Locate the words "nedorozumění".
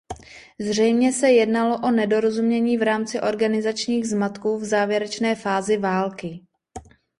1.91-2.77